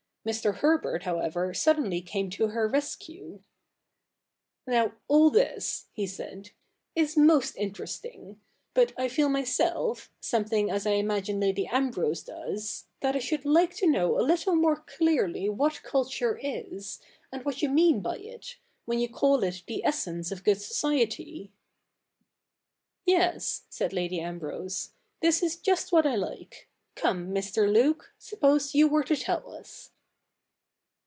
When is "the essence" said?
19.65-20.31